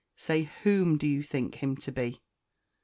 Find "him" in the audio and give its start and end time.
1.61-1.77